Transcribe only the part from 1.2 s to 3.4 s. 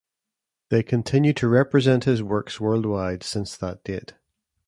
to represent his works world wide